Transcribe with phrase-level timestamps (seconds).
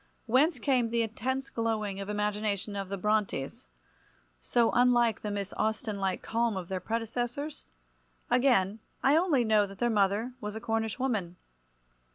[0.25, 6.57] Whence came the intense glowing imagination of the Brontes—so unlike the Miss Austen like calm
[6.57, 7.65] of their predecessors?
[8.27, 11.35] Again, I only know that their mother was a Cornish woman.